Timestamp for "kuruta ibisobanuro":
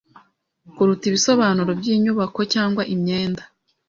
0.75-1.71